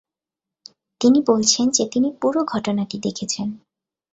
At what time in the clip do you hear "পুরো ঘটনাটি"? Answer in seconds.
2.21-2.97